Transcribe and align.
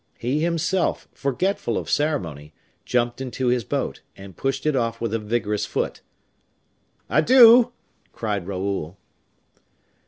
He 0.17 0.39
himself, 0.39 1.07
forgetful 1.13 1.77
of 1.77 1.87
ceremony, 1.87 2.55
jumped 2.85 3.21
into 3.21 3.49
his 3.49 3.63
boat, 3.63 4.01
and 4.17 4.35
pushed 4.35 4.65
it 4.65 4.75
off 4.75 4.99
with 4.99 5.13
a 5.13 5.19
vigorous 5.19 5.67
foot. 5.67 6.01
"Adieu!" 7.07 7.71
cried 8.11 8.47
Raoul. 8.47 8.97